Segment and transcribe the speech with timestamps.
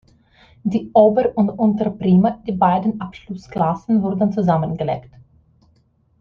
[0.63, 5.11] Die Ober- und Unterprima, die beiden Abschlussklassen, wurden zusammengelegt.